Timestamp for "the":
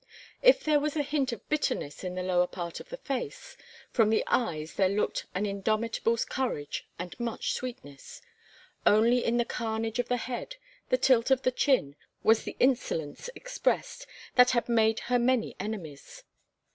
2.15-2.23, 2.89-2.97, 4.09-4.23, 9.37-9.45, 10.07-10.17, 10.89-10.97, 11.43-11.51, 12.45-12.57